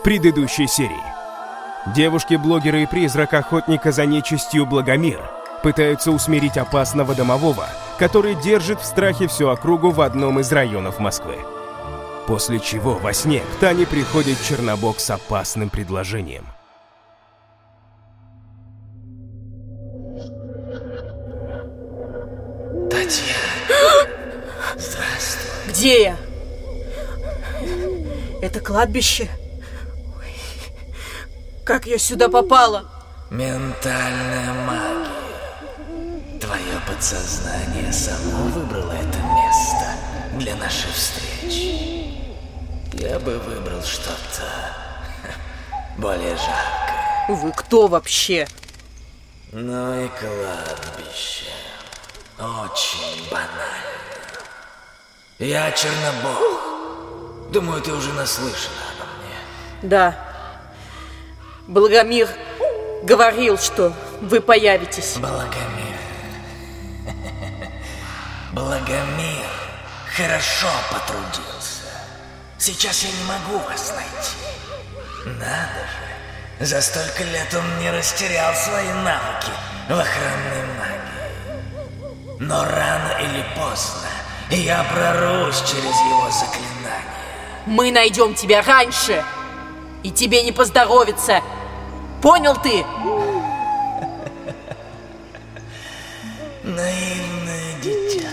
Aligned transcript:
в 0.00 0.02
предыдущей 0.02 0.66
серии. 0.66 1.02
Девушки-блогеры 1.94 2.84
и 2.84 2.86
призрак 2.86 3.34
охотника 3.34 3.92
за 3.92 4.06
нечистью 4.06 4.64
Благомир 4.64 5.20
пытаются 5.62 6.10
усмирить 6.10 6.56
опасного 6.56 7.14
домового, 7.14 7.68
который 7.98 8.34
держит 8.34 8.80
в 8.80 8.84
страхе 8.86 9.28
всю 9.28 9.48
округу 9.48 9.90
в 9.90 10.00
одном 10.00 10.40
из 10.40 10.50
районов 10.52 11.00
Москвы. 11.00 11.36
После 12.26 12.60
чего 12.60 12.94
во 12.94 13.12
сне 13.12 13.40
к 13.40 13.60
Тане 13.60 13.86
приходит 13.86 14.38
Чернобог 14.42 15.00
с 15.00 15.10
опасным 15.10 15.68
предложением. 15.68 16.46
Татьяна, 22.90 24.08
здравствуй. 24.76 25.68
Где 25.68 26.02
я? 26.02 26.16
Это 28.40 28.60
кладбище? 28.60 29.28
Как 31.70 31.86
я 31.86 31.98
сюда 31.98 32.28
попала? 32.28 32.84
Ментальная 33.30 34.52
магия. 34.64 36.40
Твое 36.40 36.80
подсознание 36.84 37.92
само 37.92 38.48
выбрало 38.48 38.90
это 38.90 39.18
место 39.18 39.86
для 40.32 40.56
нашей 40.56 40.90
встречи. 40.90 42.26
Я 42.94 43.20
бы 43.20 43.38
выбрал 43.38 43.84
что-то 43.84 44.42
более 45.96 46.34
жаркое. 46.34 47.26
Вы 47.28 47.52
кто 47.52 47.86
вообще? 47.86 48.48
Ну 49.52 50.06
и 50.06 50.08
кладбище. 50.08 51.52
Очень 52.36 53.30
банально. 53.30 54.00
Я 55.38 55.70
Чернобог. 55.70 57.52
Думаю, 57.52 57.80
ты 57.80 57.92
уже 57.92 58.12
наслышана 58.14 58.74
обо 58.98 59.06
мне. 59.22 59.88
Да. 59.88 60.29
Благомир 61.70 62.28
говорил, 63.04 63.56
что 63.56 63.92
вы 64.20 64.40
появитесь. 64.40 65.18
Благомир. 65.18 66.00
Благомир 68.52 69.46
хорошо 70.16 70.66
потрудился. 70.90 71.84
Сейчас 72.58 73.04
я 73.04 73.10
не 73.10 73.22
могу 73.22 73.64
вас 73.68 73.94
найти. 73.94 75.28
Надо 75.38 75.86
же. 76.58 76.66
За 76.66 76.82
столько 76.82 77.22
лет 77.22 77.54
он 77.54 77.78
не 77.78 77.92
растерял 77.92 78.52
свои 78.52 78.92
навыки 79.04 79.52
в 79.88 79.92
охранной 79.92 80.66
магии. 80.76 82.40
Но 82.40 82.64
рано 82.64 83.12
или 83.20 83.44
поздно 83.54 84.08
я 84.50 84.82
прорвусь 84.92 85.60
через 85.60 85.84
его 85.84 86.28
заклинание. 86.32 87.04
Мы 87.66 87.92
найдем 87.92 88.34
тебя 88.34 88.60
раньше. 88.60 89.24
И 90.02 90.10
тебе 90.10 90.42
не 90.42 90.50
поздоровится. 90.50 91.40
Понял 92.22 92.54
ты? 92.56 92.84
Наивное 96.62 97.80
дитя. 97.82 98.28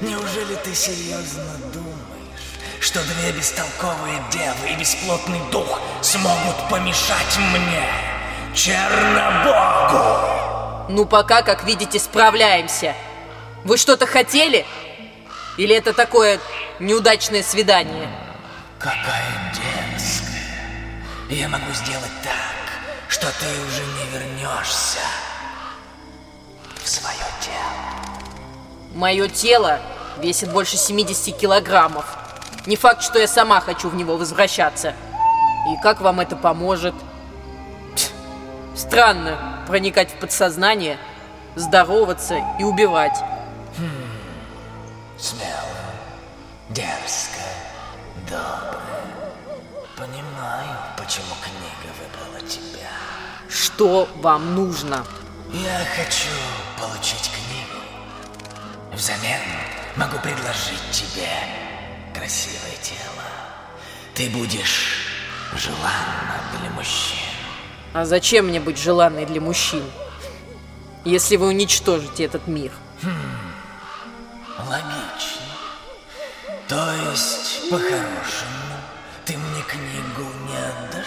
Неужели 0.00 0.54
ты 0.64 0.74
серьезно 0.74 1.56
думаешь, 1.74 2.54
что 2.80 3.00
две 3.02 3.32
бестолковые 3.32 4.22
девы 4.30 4.70
и 4.72 4.76
бесплотный 4.76 5.40
дух 5.50 5.80
смогут 6.02 6.68
помешать 6.70 7.38
мне, 7.52 7.82
Чернобогу? 8.54 10.30
Ну, 10.88 11.04
пока, 11.04 11.42
как 11.42 11.64
видите, 11.64 11.98
справляемся. 11.98 12.94
Вы 13.64 13.76
что-то 13.76 14.06
хотели? 14.06 14.64
Или 15.56 15.74
это 15.74 15.92
такое 15.92 16.38
неудачное 16.78 17.42
свидание? 17.42 18.08
Какая 18.78 19.52
дерзкая. 19.52 20.30
Я 21.28 21.48
могу 21.48 21.72
сделать 21.72 22.10
так, 22.22 22.59
что 23.10 23.26
ты 23.40 23.46
уже 23.66 23.82
не 23.82 24.18
вернешься 24.18 25.00
в 26.76 26.88
свое 26.88 27.16
тело. 27.40 28.14
Мое 28.94 29.28
тело 29.28 29.80
весит 30.18 30.52
больше 30.52 30.76
70 30.76 31.36
килограммов. 31.36 32.06
Не 32.66 32.76
факт, 32.76 33.02
что 33.02 33.18
я 33.18 33.26
сама 33.26 33.60
хочу 33.60 33.88
в 33.88 33.96
него 33.96 34.16
возвращаться. 34.16 34.94
И 35.72 35.82
как 35.82 36.00
вам 36.00 36.20
это 36.20 36.36
поможет? 36.36 36.94
Странно 38.76 39.64
проникать 39.66 40.12
в 40.12 40.20
подсознание, 40.20 40.96
здороваться 41.56 42.40
и 42.60 42.64
убивать. 42.64 43.18
Смело, 45.18 45.50
дерзко, 46.68 47.40
добро. 48.28 48.80
Понимаю, 49.96 50.76
почему 50.96 51.34
книга 51.42 51.92
выбрала 51.98 52.48
тебя. 52.48 52.69
Что 53.80 54.06
вам 54.16 54.54
нужно? 54.54 55.06
Я 55.54 55.86
хочу 55.96 56.28
получить 56.78 57.30
книгу. 57.30 57.80
Взамен 58.92 59.40
могу 59.96 60.18
предложить 60.18 60.82
тебе 60.92 61.30
красивое 62.14 62.76
тело. 62.82 63.24
Ты 64.14 64.28
будешь 64.28 65.06
желанна 65.56 66.42
для 66.60 66.68
мужчин. 66.72 67.16
А 67.94 68.04
зачем 68.04 68.48
мне 68.48 68.60
быть 68.60 68.76
желанной 68.76 69.24
для 69.24 69.40
мужчин? 69.40 69.84
Если 71.06 71.36
вы 71.36 71.46
уничтожите 71.46 72.24
этот 72.24 72.46
мир. 72.46 72.72
Логично. 74.58 75.56
То 76.68 76.92
есть, 77.10 77.70
по-хорошему, 77.70 78.76
ты 79.24 79.38
мне 79.38 79.62
книгу 79.62 80.28
не 80.46 80.56
отдашь? 80.58 81.06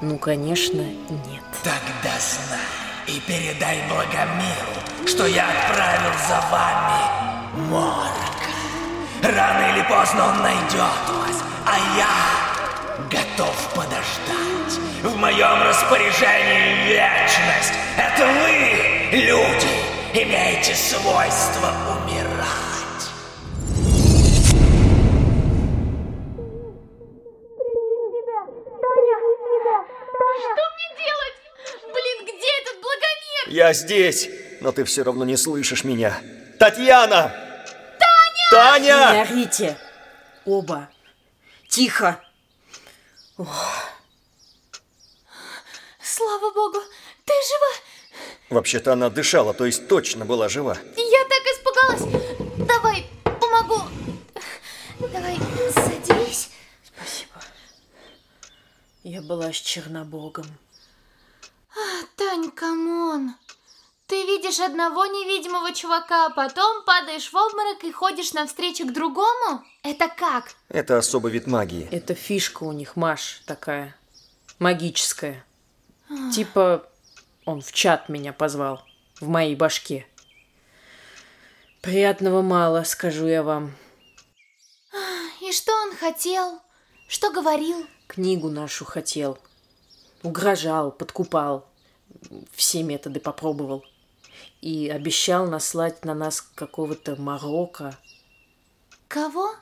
Ну, 0.00 0.16
конечно, 0.18 0.80
нет. 0.80 1.44
Тогда 1.66 2.14
знай 2.20 2.60
и 3.08 3.18
передай 3.26 3.82
Благомиру, 3.88 5.04
что 5.04 5.26
я 5.26 5.48
отправил 5.48 6.12
за 6.28 6.40
вами 6.52 7.68
Морка. 7.68 8.54
Рано 9.20 9.72
или 9.72 9.82
поздно 9.82 10.26
он 10.26 10.42
найдет 10.42 11.02
вас, 11.08 11.42
а 11.66 11.76
я 11.98 13.10
готов 13.10 13.52
подождать. 13.74 14.78
В 15.02 15.16
моем 15.16 15.60
распоряжении 15.64 16.86
вечность. 16.86 17.72
Это 17.96 18.24
вы, 18.24 19.08
люди, 19.10 20.22
имеете 20.22 20.72
свойство 20.72 21.72
умирать. 21.90 22.05
Я 33.66 33.72
здесь, 33.72 34.30
но 34.60 34.70
ты 34.70 34.84
все 34.84 35.02
равно 35.02 35.24
не 35.24 35.36
слышишь 35.36 35.82
меня. 35.82 36.22
Татьяна! 36.56 37.34
Таня! 37.98 38.50
Таня! 38.52 39.12
Не 39.12 39.22
орите! 39.22 39.76
Оба. 40.44 40.88
Тихо. 41.68 42.22
Слава 46.00 46.52
богу, 46.54 46.78
ты 47.24 47.32
жива? 47.48 48.20
Вообще-то 48.50 48.92
она 48.92 49.10
дышала, 49.10 49.52
то 49.52 49.66
есть 49.66 49.88
точно 49.88 50.24
была 50.24 50.48
жива. 50.48 50.78
Я 50.96 51.24
так 51.24 51.42
испугалась. 51.50 52.68
Давай, 52.68 53.04
помогу. 53.24 53.82
Давай, 55.00 55.40
садись. 55.74 56.50
Я 59.02 59.22
была 59.22 59.52
с 59.52 59.56
Чернобогом. 59.56 60.46
Тань, 62.16 62.52
come 62.52 62.99
on. 62.99 63.34
Ты 64.06 64.24
видишь 64.24 64.60
одного 64.60 65.06
невидимого 65.06 65.72
чувака, 65.72 66.26
а 66.26 66.30
потом 66.30 66.84
падаешь 66.84 67.32
в 67.32 67.34
обморок 67.34 67.82
и 67.82 67.90
ходишь 67.90 68.32
навстречу 68.34 68.86
к 68.86 68.92
другому? 68.92 69.64
Это 69.82 70.08
как? 70.08 70.54
Это 70.68 70.98
особый 70.98 71.32
вид 71.32 71.48
магии. 71.48 71.88
Это 71.90 72.14
фишка 72.14 72.62
у 72.62 72.72
них, 72.72 72.94
Маш, 72.94 73.42
такая. 73.46 73.96
Магическая. 74.60 75.44
Типа 76.32 76.88
он 77.44 77.60
в 77.60 77.72
чат 77.72 78.08
меня 78.08 78.32
позвал. 78.32 78.84
В 79.20 79.28
моей 79.28 79.56
башке. 79.56 80.06
Приятного 81.80 82.42
мало, 82.42 82.84
скажу 82.84 83.26
я 83.26 83.42
вам. 83.42 83.74
И 85.40 85.50
что 85.50 85.72
он 85.82 85.96
хотел? 85.96 86.60
Что 87.08 87.32
говорил? 87.32 87.86
Книгу 88.06 88.50
нашу 88.50 88.84
хотел. 88.84 89.38
Угрожал, 90.22 90.92
подкупал. 90.92 91.66
Все 92.52 92.82
методы 92.84 93.18
попробовал. 93.18 93.84
И 94.60 94.88
обещал 94.88 95.46
наслать 95.46 96.04
на 96.04 96.14
нас 96.14 96.40
какого-то 96.54 97.16
Марокко. 97.20 97.96
Кого? 99.08 99.54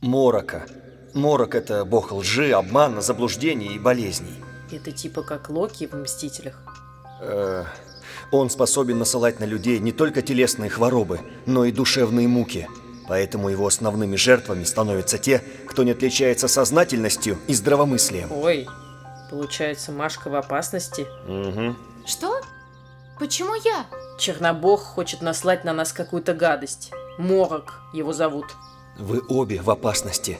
Морока. 0.00 0.66
Морок– 1.14 1.54
это 1.56 1.84
бог 1.84 2.10
лжи, 2.12 2.52
обмана, 2.52 3.00
заблуждений 3.02 3.74
и 3.74 3.78
болезней. 3.78 4.34
Это 4.70 4.90
типа 4.90 5.22
как 5.22 5.50
Локи 5.50 5.86
в 5.86 5.94
«Мстителях». 5.94 6.58
Э, 7.20 7.64
он 8.30 8.48
способен 8.48 8.98
насылать 8.98 9.38
на 9.40 9.44
людей 9.44 9.78
не 9.78 9.92
только 9.92 10.22
телесные 10.22 10.70
хворобы, 10.70 11.20
но 11.46 11.64
и 11.66 11.72
душевные 11.72 12.26
муки. 12.26 12.68
Поэтому 13.06 13.50
его 13.50 13.66
основными 13.66 14.16
жертвами 14.16 14.64
становятся 14.64 15.18
те, 15.18 15.42
кто 15.66 15.82
не 15.82 15.90
отличается 15.90 16.48
сознательностью 16.48 17.38
и 17.46 17.54
здравомыслием. 17.54 18.32
Ой, 18.32 18.66
получается, 19.30 19.92
Машка 19.92 20.30
в 20.30 20.34
опасности? 20.34 21.06
Угу. 21.28 21.76
Что? 22.06 22.40
Почему 23.18 23.54
я? 23.54 23.86
Чернобог 24.18 24.80
хочет 24.80 25.22
наслать 25.22 25.64
на 25.64 25.72
нас 25.72 25.92
какую-то 25.92 26.34
гадость. 26.34 26.92
Морок 27.18 27.80
его 27.92 28.12
зовут. 28.12 28.46
Вы 28.98 29.22
обе 29.28 29.60
в 29.60 29.70
опасности. 29.70 30.38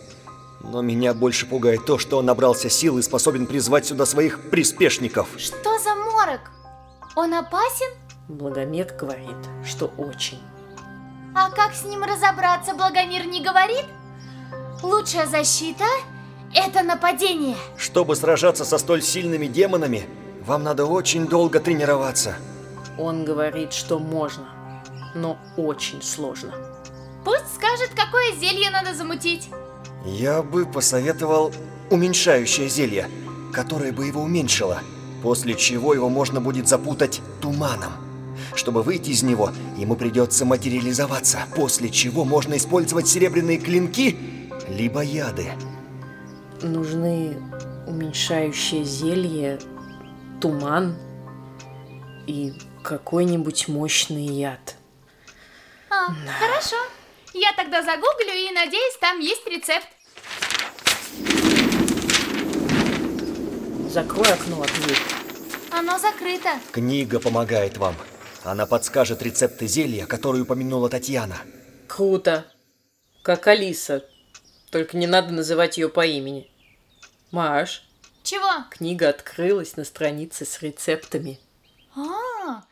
Но 0.61 0.81
меня 0.81 1.15
больше 1.15 1.47
пугает 1.47 1.85
то, 1.85 1.99
что 1.99 2.19
он 2.19 2.27
набрался 2.27 2.71
сил 2.71 2.99
и 2.99 3.03
способен 3.03 3.47
призвать 3.47 3.87
сюда 3.87 4.07
своих 4.07 4.51
приспешников. 4.51 5.29
Что 5.37 5.79
за 5.79 5.95
морок? 5.95 6.51
Он 7.17 7.35
опасен? 7.35 7.93
Благомир 8.29 8.87
говорит, 8.99 9.37
что 9.67 9.87
очень. 9.99 10.41
А 11.35 11.51
как 11.51 11.75
с 11.75 11.85
ним 11.85 12.05
разобраться, 12.05 12.75
Благомир 12.75 13.27
не 13.27 13.43
говорит? 13.43 13.87
Лучшая 14.83 15.27
защита– 15.27 15.85
это 16.55 16.83
нападение. 16.83 17.57
Чтобы 17.77 18.15
сражаться 18.15 18.65
со 18.65 18.79
столь 18.79 19.03
сильными 19.03 19.47
демонами, 19.47 20.07
вам 20.45 20.63
надо 20.63 20.87
очень 20.87 21.27
долго 21.27 21.59
тренироваться. 21.59 22.37
Он 22.99 23.25
говорит, 23.25 23.73
что 23.73 23.99
можно, 23.99 24.49
но 25.15 25.39
очень 25.57 26.03
сложно. 26.03 26.53
Пусть 27.25 27.55
скажет, 27.55 27.91
какое 27.95 28.33
зелье 28.33 28.71
надо 28.71 28.95
замутить. 28.95 29.49
Я 30.05 30.43
бы 30.43 30.67
посоветовал 30.67 31.53
уменьшающее 31.91 32.69
зелье, 32.69 33.09
которое 33.53 33.93
бы 33.93 34.07
его 34.07 34.23
уменьшило, 34.23 34.81
после 35.23 35.55
чего 35.55 35.95
его 35.95 36.09
можно 36.09 36.41
будет 36.41 36.69
запутать 36.69 37.21
туманом. 37.41 37.93
Чтобы 38.55 38.83
выйти 38.83 39.11
из 39.11 39.23
него, 39.23 39.51
ему 39.77 39.95
придется 39.95 40.45
материализоваться, 40.45 41.45
после 41.55 41.91
чего 41.91 42.25
можно 42.25 42.57
использовать 42.57 43.09
серебряные 43.09 43.59
клинки, 43.59 44.19
либо 44.69 45.01
яды. 45.01 45.53
Нужны 46.61 47.37
уменьшающее 47.87 48.85
зелье, 48.85 49.59
туман 50.41 50.97
и 52.27 52.53
какой-нибудь 52.83 53.69
мощный 53.69 54.27
яд. 54.27 54.77
А, 55.91 56.09
хорошо. 56.39 56.77
Я 57.33 57.53
тогда 57.55 57.83
загуглю 57.83 58.33
и 58.35 58.51
надеюсь, 58.53 58.97
там 59.01 59.21
есть 59.21 59.47
рецепт. 59.47 59.87
Закрой 63.89 64.33
окно 64.33 64.63
от 64.63 64.73
дверь. 64.73 64.99
Оно 65.71 65.99
закрыто. 65.99 66.51
Книга 66.73 67.21
помогает 67.21 67.77
вам. 67.79 67.95
Она 68.45 68.67
подскажет 68.67 69.23
рецепты 69.23 69.67
зелья, 69.67 70.07
которые 70.07 70.43
упомянула 70.43 70.89
Татьяна. 70.89 71.37
Круто. 71.89 72.47
Как 73.23 73.47
Алиса. 73.47 74.05
Только 74.71 74.97
не 74.97 75.07
надо 75.07 75.33
называть 75.33 75.79
ее 75.79 75.89
по 75.89 76.05
имени. 76.07 76.51
Маш, 77.31 77.85
Чего? 78.23 78.65
книга 78.71 79.09
открылась 79.09 79.77
на 79.77 79.85
странице 79.85 80.45
с 80.45 80.61
рецептами. 80.63 81.39
А, 81.95 82.65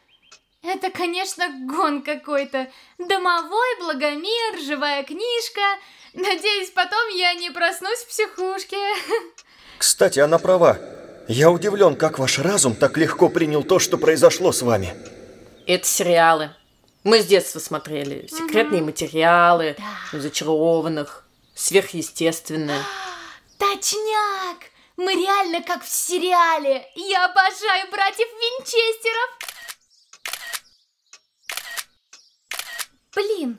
это, 0.63 0.91
конечно, 0.91 1.49
гон 1.67 2.03
какой-то. 2.03 2.69
Домовой, 2.99 3.79
благомир, 3.81 4.61
живая 4.61 5.03
книжка. 5.05 5.61
Надеюсь, 6.13 6.71
потом 6.71 7.09
я 7.17 7.35
не 7.35 7.51
проснусь 7.51 8.01
в 8.01 8.09
психушке. 8.09 8.77
Кстати, 9.79 10.19
она 10.19 10.39
права. 10.39 10.79
Я 11.29 11.51
удивлен, 11.51 11.97
как 11.97 12.19
ваш 12.19 12.39
разум 12.39 12.75
так 12.75 12.97
легко 12.99 13.29
принял 13.29 13.63
то, 13.63 13.79
что 13.79 13.97
произошло 13.97 14.53
с 14.53 14.63
вами. 14.63 14.95
Это 15.67 15.87
сериалы. 15.87 16.51
Мы 17.05 17.21
с 17.23 17.27
детства 17.27 17.61
смотрели. 17.61 18.27
Секретные 18.27 18.83
материалы, 18.83 19.77
зачарованных, 20.13 21.25
сверхъестественное. 21.55 22.83
Точняк! 23.59 24.59
Мы 24.97 25.15
реально 25.15 25.63
как 25.63 25.83
в 25.83 25.89
сериале. 25.89 26.87
Я 26.95 27.25
обожаю 27.25 27.91
братьев 27.91 28.29
Винчестеров. 28.29 29.50
Блин, 33.15 33.59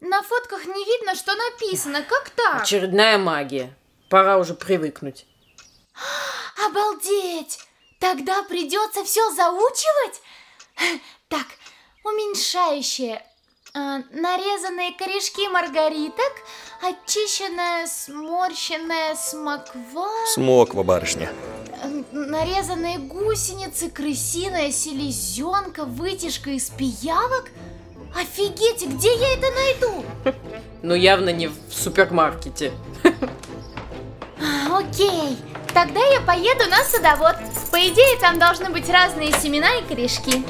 на 0.00 0.22
фотках 0.22 0.64
не 0.66 0.84
видно, 0.84 1.14
что 1.14 1.34
написано. 1.34 2.02
Как 2.02 2.30
так? 2.30 2.62
Очередная 2.62 3.18
магия. 3.18 3.74
Пора 4.08 4.38
уже 4.38 4.54
привыкнуть. 4.54 5.26
Обалдеть! 6.66 7.60
Тогда 8.00 8.42
придется 8.44 9.04
все 9.04 9.30
заучивать? 9.32 10.20
Так, 11.28 11.46
уменьшающее. 12.04 13.22
А, 13.74 13.98
нарезанные 14.12 14.92
корешки 14.94 15.46
маргариток, 15.48 16.32
очищенная 16.80 17.86
сморщенная 17.86 19.14
смоква, 19.14 20.08
Смоква, 20.32 20.82
барышня. 20.84 21.30
э, 21.82 22.02
нарезанные 22.12 22.96
гусеницы, 22.98 23.90
крысиная 23.90 24.72
селезенка, 24.72 25.84
вытяжка 25.84 26.50
из 26.50 26.70
пиявок. 26.70 27.50
Офигеть, 28.14 28.86
где 28.86 29.14
я 29.14 29.34
это 29.34 29.46
найду? 29.54 30.04
Но 30.82 30.94
явно 30.94 31.30
не 31.30 31.48
в 31.48 31.54
супермаркете. 31.70 32.72
А, 34.40 34.78
Окей, 34.78 35.36
тогда 35.74 36.00
я 36.00 36.20
поеду 36.20 36.68
на 36.70 36.82
садовод. 36.84 37.36
По 37.70 37.76
идее, 37.76 38.18
там 38.20 38.38
должны 38.38 38.70
быть 38.70 38.88
разные 38.88 39.32
семена 39.32 39.76
и 39.76 39.84
корешки. 39.84 40.44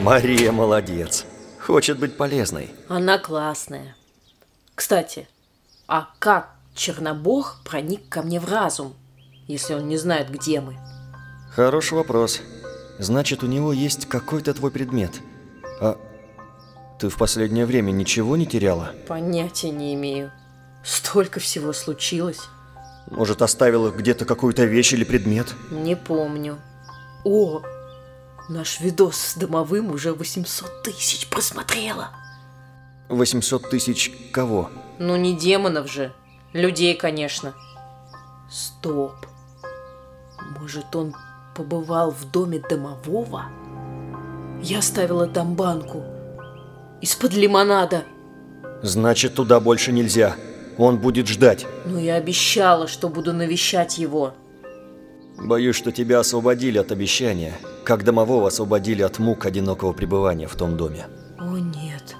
Мария 0.00 0.52
молодец. 0.52 1.24
Хочет 1.60 1.98
быть 1.98 2.16
полезной. 2.16 2.70
Она 2.88 3.18
классная. 3.18 3.94
Кстати, 4.74 5.28
а 5.86 6.08
как 6.18 6.50
Чернобог 6.74 7.56
проник 7.64 8.08
ко 8.08 8.22
мне 8.22 8.38
в 8.40 8.48
разум, 8.50 8.94
если 9.46 9.74
он 9.74 9.88
не 9.88 9.96
знает, 9.96 10.30
где 10.30 10.60
мы? 10.60 10.76
Хороший 11.54 11.94
вопрос. 11.94 12.40
Значит, 12.98 13.42
у 13.42 13.46
него 13.46 13.72
есть 13.72 14.06
какой-то 14.06 14.54
твой 14.54 14.70
предмет. 14.70 15.20
А 15.80 15.98
ты 16.98 17.08
в 17.08 17.16
последнее 17.16 17.64
время 17.64 17.92
ничего 17.92 18.36
не 18.36 18.46
теряла? 18.46 18.92
Понятия 19.06 19.70
не 19.70 19.94
имею. 19.94 20.32
Столько 20.82 21.38
всего 21.40 21.72
случилось. 21.72 22.40
Может, 23.10 23.40
оставила 23.40 23.90
где-то 23.90 24.24
какую-то 24.24 24.64
вещь 24.64 24.92
или 24.92 25.04
предмет? 25.04 25.54
Не 25.70 25.96
помню. 25.96 26.58
О, 27.24 27.62
наш 28.48 28.80
видос 28.80 29.16
с 29.16 29.34
домовым 29.36 29.92
уже 29.92 30.12
800 30.12 30.82
тысяч 30.82 31.28
просмотрело. 31.28 32.10
800 33.08 33.70
тысяч 33.70 34.12
кого? 34.32 34.70
Ну 34.98 35.16
не 35.16 35.36
демонов 35.36 35.90
же. 35.90 36.12
Людей, 36.52 36.94
конечно. 36.94 37.54
Стоп. 38.50 39.14
Может, 40.58 40.94
он 40.96 41.14
побывал 41.54 42.10
в 42.10 42.30
доме 42.30 42.58
домового? 42.58 43.46
Я 44.62 44.78
оставила 44.78 45.26
там 45.26 45.54
банку. 45.54 46.04
Из-под 47.00 47.34
лимонада. 47.34 48.04
Значит, 48.82 49.34
туда 49.34 49.60
больше 49.60 49.92
нельзя. 49.92 50.36
Он 50.76 50.98
будет 50.98 51.26
ждать. 51.26 51.66
Но 51.84 51.98
я 51.98 52.14
обещала, 52.14 52.86
что 52.86 53.08
буду 53.08 53.32
навещать 53.32 53.98
его. 53.98 54.34
Боюсь, 55.36 55.76
что 55.76 55.92
тебя 55.92 56.20
освободили 56.20 56.78
от 56.78 56.90
обещания, 56.90 57.54
как 57.84 58.04
домового 58.04 58.48
освободили 58.48 59.02
от 59.02 59.18
мук 59.18 59.46
одинокого 59.46 59.92
пребывания 59.92 60.48
в 60.48 60.56
том 60.56 60.76
доме. 60.76 61.06
О 61.38 61.56
нет. 61.56 62.16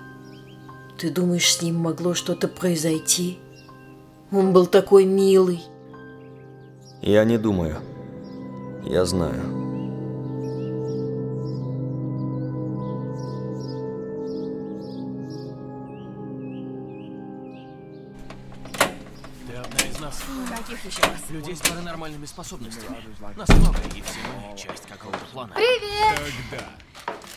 Ты 0.98 1.10
думаешь, 1.10 1.52
с 1.52 1.62
ним 1.62 1.76
могло 1.76 2.14
что-то 2.14 2.48
произойти? 2.48 3.38
Он 4.30 4.52
был 4.52 4.66
такой 4.66 5.04
милый. 5.04 5.62
Я 7.02 7.24
не 7.24 7.38
думаю. 7.38 7.78
Я 8.84 9.04
знаю. 9.04 9.67
Нас. 20.68 20.80
Каких 20.80 20.84
еще? 20.84 21.02
Людей 21.30 21.56
с 21.56 21.60
паранормальными 21.60 22.26
способностями. 22.26 22.96
Нас 23.36 23.48
много, 23.48 23.78
и 23.94 24.02
все 24.02 24.18
мы 24.26 24.56
часть 24.56 24.86
какого-то 24.86 25.24
плана. 25.32 25.54
Привет! 25.54 26.20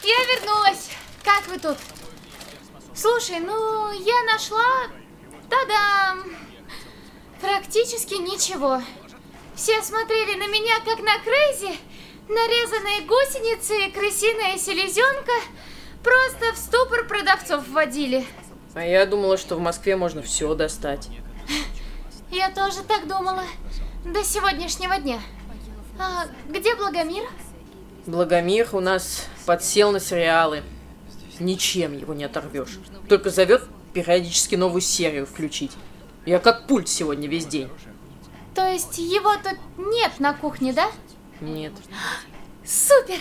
Я 0.04 0.36
вернулась. 0.36 0.90
Как 1.24 1.48
вы 1.48 1.60
тут? 1.60 1.78
Слушай, 2.96 3.40
ну, 3.40 3.92
я 3.92 4.24
нашла... 4.34 4.88
Та-дам! 5.50 6.24
Практически 7.42 8.16
ничего. 8.16 8.82
Все 9.56 9.82
смотрели 9.82 10.38
на 10.38 10.48
меня, 10.48 10.80
как 10.86 11.00
на 11.00 11.20
Крейзи. 11.20 11.78
Нарезанные 12.30 13.02
гусеницы 13.02 13.88
и 13.88 13.92
крысиная 13.92 14.58
селезенка 14.58 15.34
просто 16.04 16.54
в 16.54 16.58
ступор 16.58 17.06
продавцов 17.06 17.68
вводили. 17.68 18.26
А 18.74 18.86
я 18.86 19.06
думала, 19.06 19.38
что 19.38 19.56
в 19.56 19.60
Москве 19.60 19.98
можно 19.98 20.22
все 20.22 20.54
достать. 20.56 21.10
Я 22.42 22.50
тоже 22.50 22.82
так 22.82 23.08
думала. 23.08 23.44
До 24.04 24.24
сегодняшнего 24.24 24.98
дня. 24.98 25.20
А 26.00 26.26
где 26.50 26.74
Благомир? 26.76 27.24
Благомир 28.08 28.68
у 28.74 28.80
нас 28.80 29.28
подсел 29.46 29.92
на 29.92 30.00
сериалы. 30.00 30.64
Ничем 31.40 31.96
его 31.96 32.16
не 32.16 32.24
оторвешь. 32.24 32.80
Только 33.08 33.30
зовет 33.30 33.68
периодически 33.94 34.56
новую 34.56 34.82
серию 34.82 35.28
включить. 35.28 35.74
Я 36.26 36.40
как 36.40 36.66
пульт 36.66 36.90
сегодня 36.90 37.30
весь 37.30 37.46
день. 37.46 37.70
То 38.56 38.68
есть 38.68 38.98
его 38.98 39.36
тут 39.36 39.60
нет 39.78 40.14
на 40.18 40.34
кухне, 40.34 40.74
да? 40.74 40.90
Нет. 41.42 41.74
Супер! 42.66 43.20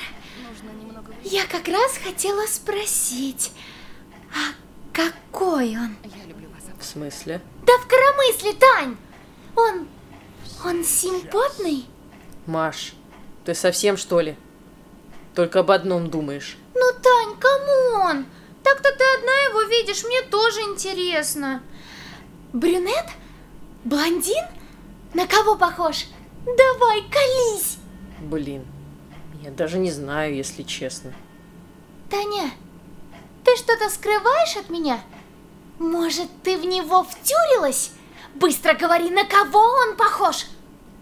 Я 1.25 1.45
как 1.45 1.69
раз 1.69 1.99
хотела 2.03 2.47
спросить, 2.47 3.53
а 4.33 4.55
какой 4.95 5.77
он? 5.77 5.95
В 6.79 6.85
смысле? 6.87 7.43
Да 7.67 7.75
в 7.77 7.87
коромысле, 7.87 8.55
Тань! 8.55 8.97
Он... 9.57 9.89
он 10.65 10.85
симпотный? 10.85 11.87
Маш, 12.47 12.95
ты 13.45 13.55
совсем 13.55 13.97
что 13.97 14.21
ли? 14.21 14.37
Только 15.35 15.61
об 15.61 15.71
одном 15.71 16.11
думаешь. 16.11 16.59
Ну, 16.75 16.93
Тань, 17.03 17.37
come 17.39 17.89
on! 17.89 18.27
Так-то 18.63 18.91
ты 18.91 19.05
одна 19.19 19.33
его 19.49 19.63
видишь, 19.63 20.05
мне 20.05 20.23
тоже 20.23 20.61
интересно. 20.61 21.63
Брюнет? 22.53 23.07
Блондин? 23.85 24.45
На 25.15 25.27
кого 25.27 25.57
похож? 25.57 26.07
Давай, 26.45 27.03
колись! 27.11 27.79
Блин, 28.21 28.67
я 29.43 29.51
даже 29.51 29.79
не 29.79 29.91
знаю, 29.91 30.35
если 30.35 30.63
честно. 30.63 31.13
Таня, 32.11 32.51
ты 33.45 33.57
что-то 33.57 33.89
скрываешь 33.89 34.57
от 34.57 34.69
меня? 34.69 35.01
Может, 35.79 36.29
ты 36.43 36.59
в 36.59 36.67
него 36.67 37.05
втюрилась? 37.05 37.93
Быстро 38.35 38.75
говори, 38.75 39.11
на 39.11 39.25
кого 39.25 39.61
он 39.61 39.97
похож? 39.97 40.47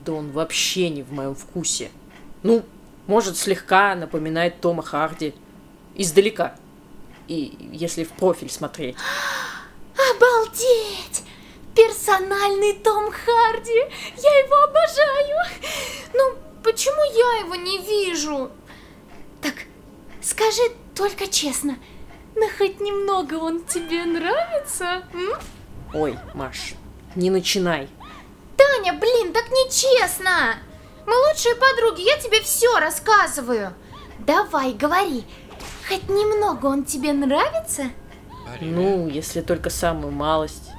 Да 0.05 0.13
он 0.13 0.31
вообще 0.31 0.89
не 0.89 1.03
в 1.03 1.13
моем 1.13 1.35
вкусе. 1.35 1.91
Ну, 2.43 2.65
может, 3.07 3.37
слегка 3.37 3.95
напоминает 3.95 4.61
Тома 4.61 4.83
Харди. 4.83 5.35
Издалека. 5.95 6.55
И 7.27 7.71
если 7.73 8.05
в 8.05 8.11
профиль 8.11 8.51
смотреть. 8.51 8.97
Обалдеть! 10.17 11.25
Персональный 11.75 12.75
Том 12.75 13.11
Харди! 13.13 13.79
Я 14.17 14.39
его 14.39 14.63
обожаю! 14.65 15.37
Ну, 16.15 16.35
почему 16.65 17.03
я 17.13 17.45
его 17.45 17.55
не 17.55 17.79
вижу? 17.79 18.51
Так, 19.41 19.55
скажи 20.23 20.63
только 20.95 21.29
честно, 21.29 21.79
но 22.35 22.47
хоть 22.57 22.81
немного 22.81 23.35
он 23.35 23.63
тебе 23.65 24.05
нравится? 24.05 25.05
М? 25.13 25.33
Ой, 25.95 26.19
Маш, 26.35 26.75
не 27.15 27.31
начинай. 27.31 27.88
Таня, 28.57 28.99
блин, 28.99 29.33
так 29.33 29.50
нечестно! 29.50 30.57
Мы 31.07 31.15
лучшие 31.29 31.55
подруги, 31.55 32.03
я 32.03 32.19
тебе 32.19 32.41
все 32.43 32.79
рассказываю. 32.79 33.73
Давай, 34.19 34.75
говори, 34.75 35.25
хоть 35.88 36.09
немного 36.09 36.67
он 36.67 36.85
тебе 36.85 37.12
нравится? 37.12 37.85
Ну, 38.61 39.09
если 39.09 39.41
только 39.41 39.71
самую 39.71 40.12
малость. 40.12 40.71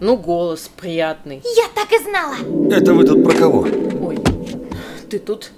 Ну, 0.00 0.16
голос 0.16 0.68
приятный. 0.76 1.42
Я 1.56 1.68
так 1.74 1.92
и 1.92 2.02
знала! 2.02 2.34
Это 2.72 2.92
вы 2.92 3.04
тут 3.04 3.22
про 3.22 3.34
кого? 3.34 3.60
Ой, 3.60 4.18
ты 5.08 5.18
тут? 5.18 5.52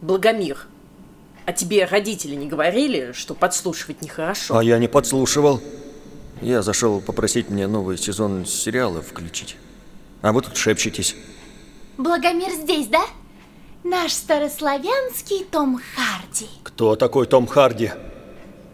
Благомир. 0.00 0.66
А 1.46 1.52
тебе 1.52 1.84
родители 1.84 2.34
не 2.36 2.46
говорили, 2.46 3.12
что 3.12 3.34
подслушивать 3.34 4.00
нехорошо? 4.00 4.56
А 4.56 4.64
я 4.64 4.78
не 4.78 4.88
подслушивал. 4.88 5.60
Я 6.40 6.62
зашел 6.62 7.00
попросить 7.00 7.48
мне 7.50 7.66
новый 7.66 7.96
сезон 7.96 8.44
сериала 8.46 9.02
включить. 9.02 9.56
А 10.22 10.32
вы 10.32 10.42
тут 10.42 10.56
шепчетесь. 10.56 11.16
Благомир 11.96 12.50
здесь, 12.50 12.88
да? 12.88 13.04
Наш 13.84 14.12
старославянский 14.12 15.44
Том 15.44 15.80
Харди. 15.94 16.48
Кто 16.62 16.96
такой 16.96 17.26
Том 17.26 17.46
Харди? 17.46 17.92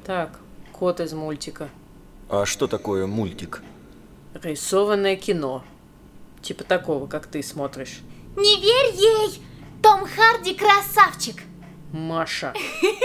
Так, 0.05 0.39
кот 0.73 1.01
из 1.01 1.13
мультика. 1.13 1.69
А 2.29 2.47
что 2.47 2.67
такое 2.67 3.07
мультик? 3.07 3.63
Рисованное 4.35 5.17
кино. 5.17 5.65
Типа 6.43 6.65
такого, 6.65 7.07
как 7.07 7.27
ты 7.27 7.43
смотришь. 7.43 8.01
Не 8.37 8.61
верь 8.61 8.95
ей! 8.95 9.43
Том 9.83 10.07
Харди 10.07 10.55
красавчик! 10.55 11.43
Маша. 11.93 12.55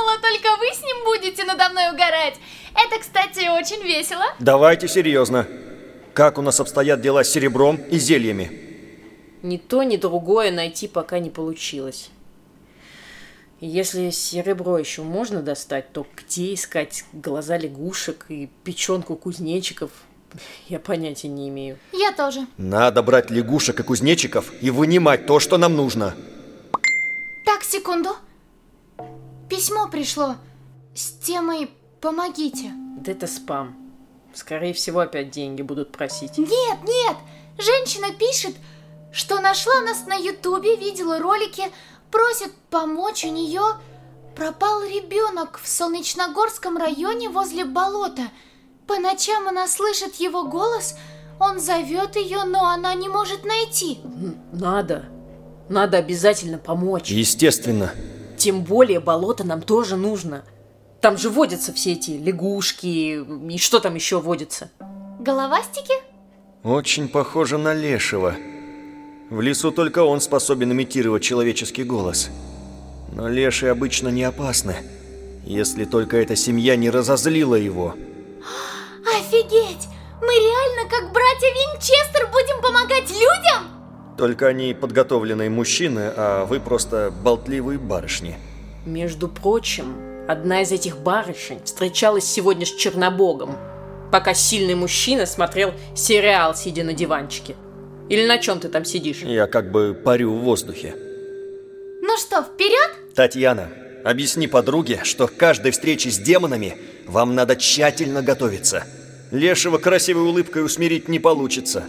Думала, 0.00 0.18
только 0.18 0.58
вы 0.58 0.66
с 0.72 0.82
ним 0.82 1.04
будете 1.04 1.44
надо 1.44 1.68
мной 1.68 1.90
угорать? 1.92 2.34
Это, 2.74 3.00
кстати, 3.00 3.48
очень 3.50 3.82
весело. 3.82 4.24
Давайте 4.38 4.88
серьезно. 4.88 5.46
Как 6.14 6.38
у 6.38 6.42
нас 6.42 6.58
обстоят 6.58 7.02
дела 7.02 7.22
с 7.22 7.30
серебром 7.30 7.76
и 7.76 7.98
зельями? 7.98 8.50
Ни 9.42 9.58
то, 9.58 9.82
ни 9.82 9.96
другое 9.96 10.52
найти 10.52 10.88
пока 10.88 11.18
не 11.18 11.28
получилось. 11.28 12.10
Если 13.60 14.08
серебро 14.08 14.78
еще 14.78 15.02
можно 15.02 15.42
достать, 15.42 15.92
то 15.92 16.06
где 16.16 16.54
искать 16.54 17.04
глаза 17.12 17.58
лягушек 17.58 18.24
и 18.30 18.48
печенку 18.64 19.16
кузнечиков, 19.16 19.90
я 20.68 20.78
понятия 20.78 21.28
не 21.28 21.50
имею. 21.50 21.78
Я 21.92 22.12
тоже. 22.12 22.46
Надо 22.56 23.02
брать 23.02 23.30
лягушек 23.30 23.80
и 23.80 23.82
кузнечиков 23.82 24.50
и 24.62 24.70
вынимать 24.70 25.26
то, 25.26 25.40
что 25.40 25.58
нам 25.58 25.76
нужно. 25.76 26.14
Так, 27.44 27.62
секунду. 27.64 28.16
Письмо 29.50 29.88
пришло 29.88 30.36
с 30.94 31.10
темой 31.10 31.72
«Помогите». 32.00 32.70
Да 33.00 33.10
это 33.10 33.26
спам. 33.26 33.76
Скорее 34.32 34.72
всего, 34.72 35.00
опять 35.00 35.32
деньги 35.32 35.62
будут 35.62 35.90
просить. 35.90 36.38
Нет, 36.38 36.78
нет! 36.84 37.16
Женщина 37.58 38.12
пишет, 38.12 38.54
что 39.12 39.40
нашла 39.40 39.80
нас 39.80 40.06
на 40.06 40.14
ютубе, 40.14 40.76
видела 40.76 41.18
ролики, 41.18 41.64
просит 42.12 42.54
помочь 42.70 43.24
у 43.24 43.28
нее. 43.28 43.62
Пропал 44.36 44.84
ребенок 44.84 45.58
в 45.60 45.68
Солнечногорском 45.68 46.76
районе 46.76 47.28
возле 47.28 47.64
болота. 47.64 48.28
По 48.86 49.00
ночам 49.00 49.48
она 49.48 49.66
слышит 49.66 50.14
его 50.14 50.44
голос, 50.44 50.94
он 51.40 51.58
зовет 51.58 52.14
ее, 52.14 52.44
но 52.44 52.66
она 52.66 52.94
не 52.94 53.08
может 53.08 53.44
найти. 53.44 53.98
Надо. 54.52 55.06
Надо 55.68 55.96
обязательно 55.96 56.58
помочь. 56.58 57.10
Естественно. 57.10 57.92
Тем 58.40 58.62
более 58.62 59.00
болото 59.00 59.44
нам 59.44 59.60
тоже 59.60 59.96
нужно. 59.96 60.44
Там 61.02 61.18
же 61.18 61.28
водятся 61.28 61.74
все 61.74 61.92
эти 61.92 62.12
лягушки 62.12 62.86
и 62.86 63.58
что 63.58 63.80
там 63.80 63.94
еще 63.96 64.18
водится. 64.18 64.70
Головастики? 65.18 65.92
Очень 66.62 67.10
похоже 67.10 67.58
на 67.58 67.74
лешего. 67.74 68.34
В 69.28 69.42
лесу 69.42 69.72
только 69.72 70.02
он 70.02 70.22
способен 70.22 70.72
имитировать 70.72 71.22
человеческий 71.22 71.84
голос. 71.84 72.30
Но 73.12 73.28
леши 73.28 73.66
обычно 73.66 74.08
не 74.08 74.24
опасны, 74.24 74.76
если 75.44 75.84
только 75.84 76.16
эта 76.16 76.34
семья 76.34 76.76
не 76.76 76.88
разозлила 76.88 77.56
его. 77.56 77.94
Офигеть! 79.18 79.86
Мы 80.22 80.32
реально, 80.32 80.88
как 80.88 81.12
братья 81.12 81.48
Винчестер, 81.48 82.26
будем 82.32 82.62
помогать 82.62 83.10
людям? 83.10 83.79
Только 84.16 84.48
они 84.48 84.74
подготовленные 84.74 85.50
мужчины, 85.50 86.12
а 86.16 86.44
вы 86.44 86.60
просто 86.60 87.12
болтливые 87.22 87.78
барышни. 87.78 88.36
Между 88.86 89.28
прочим, 89.28 89.94
одна 90.28 90.62
из 90.62 90.72
этих 90.72 90.98
барышень 90.98 91.60
встречалась 91.64 92.24
сегодня 92.24 92.66
с 92.66 92.70
Чернобогом, 92.70 93.56
пока 94.12 94.34
сильный 94.34 94.74
мужчина 94.74 95.26
смотрел 95.26 95.72
сериал, 95.94 96.54
сидя 96.54 96.84
на 96.84 96.92
диванчике. 96.92 97.56
Или 98.08 98.26
на 98.26 98.38
чем 98.38 98.58
ты 98.58 98.68
там 98.68 98.84
сидишь? 98.84 99.22
Я 99.22 99.46
как 99.46 99.70
бы 99.70 99.94
парю 99.94 100.32
в 100.32 100.40
воздухе. 100.40 100.94
Ну 102.02 102.16
что, 102.16 102.42
вперед? 102.42 103.14
Татьяна, 103.14 103.68
объясни 104.04 104.48
подруге, 104.48 105.00
что 105.04 105.28
к 105.28 105.36
каждой 105.36 105.70
встрече 105.70 106.10
с 106.10 106.18
демонами 106.18 106.76
вам 107.06 107.34
надо 107.34 107.54
тщательно 107.54 108.22
готовиться. 108.22 108.84
Лешего 109.30 109.78
красивой 109.78 110.24
улыбкой 110.24 110.64
усмирить 110.64 111.08
не 111.08 111.20
получится. 111.20 111.84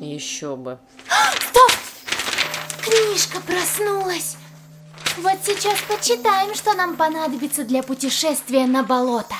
Еще 0.00 0.56
бы. 0.56 0.78
Книжка 3.12 3.40
проснулась. 3.42 4.38
Вот 5.18 5.38
сейчас 5.44 5.78
почитаем, 5.86 6.54
что 6.54 6.72
нам 6.72 6.96
понадобится 6.96 7.62
для 7.62 7.82
путешествия 7.82 8.66
на 8.66 8.82
болото. 8.82 9.34